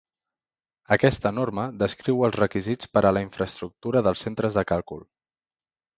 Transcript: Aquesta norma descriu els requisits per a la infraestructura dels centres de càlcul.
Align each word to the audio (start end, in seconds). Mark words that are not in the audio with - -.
Aquesta 0.95 1.31
norma 1.39 1.65
descriu 1.83 2.25
els 2.29 2.39
requisits 2.41 2.91
per 2.97 3.03
a 3.05 3.13
la 3.19 3.23
infraestructura 3.27 4.03
dels 4.09 4.29
centres 4.29 4.59
de 4.61 4.65
càlcul. 4.73 5.05